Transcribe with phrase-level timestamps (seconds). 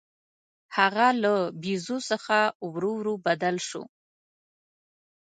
[0.77, 2.37] هغه له بیزو څخه
[2.71, 3.83] ورو ورو بدل شو.